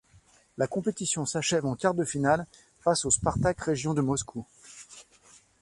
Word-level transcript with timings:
La 0.57 0.65
compétition 0.65 1.27
s'achève 1.27 1.67
en 1.67 1.75
quart 1.75 1.93
de 1.93 2.03
finale, 2.03 2.47
face 2.79 3.05
au 3.05 3.11
Spartak 3.11 3.61
région 3.61 3.93
de 3.93 4.01
Moscou. 4.01 4.47